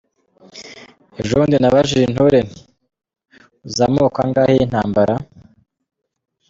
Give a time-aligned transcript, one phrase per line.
[1.21, 2.59] Ejobundi nabajije intore nti:
[3.65, 5.15] Uzi amoko angahe y’intambara?